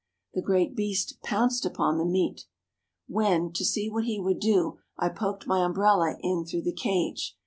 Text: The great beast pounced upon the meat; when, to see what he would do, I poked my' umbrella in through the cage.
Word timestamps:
The 0.33 0.41
great 0.41 0.75
beast 0.75 1.21
pounced 1.21 1.63
upon 1.63 1.99
the 1.99 2.05
meat; 2.07 2.47
when, 3.07 3.51
to 3.53 3.63
see 3.63 3.87
what 3.87 4.05
he 4.05 4.19
would 4.19 4.39
do, 4.39 4.79
I 4.97 5.09
poked 5.09 5.45
my' 5.45 5.63
umbrella 5.63 6.15
in 6.23 6.43
through 6.43 6.63
the 6.63 6.73
cage. 6.73 7.37